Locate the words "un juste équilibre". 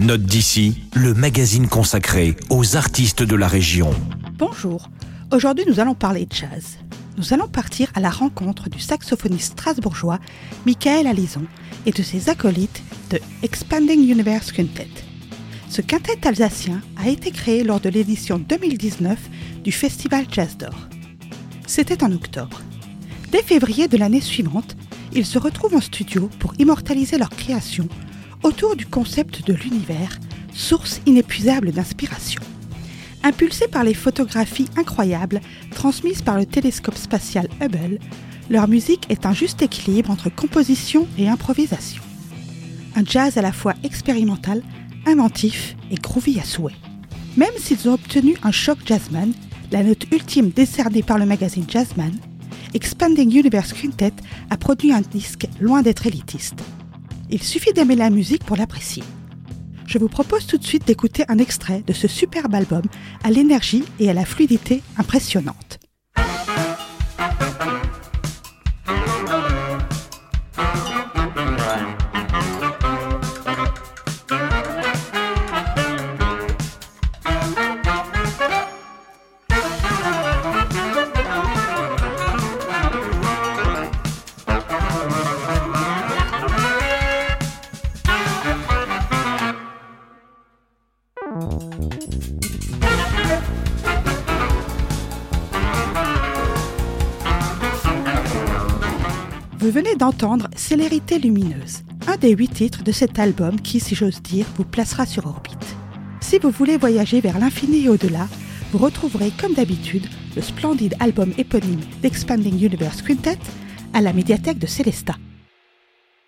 39.26-40.10